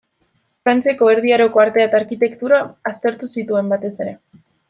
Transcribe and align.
Frantziako 0.67 1.09
Erdi 1.15 1.33
Aroko 1.37 1.61
artea 1.65 1.85
eta 1.89 1.99
arkitektura 2.03 2.63
aztertu 2.93 3.31
zituen, 3.35 3.73
batez 3.77 3.95
ere. 4.07 4.17